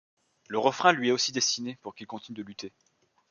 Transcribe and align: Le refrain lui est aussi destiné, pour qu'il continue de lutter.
Le 0.49 0.57
refrain 0.57 0.93
lui 0.93 1.09
est 1.09 1.11
aussi 1.11 1.31
destiné, 1.31 1.77
pour 1.83 1.93
qu'il 1.93 2.07
continue 2.07 2.35
de 2.35 2.41
lutter. 2.41 2.73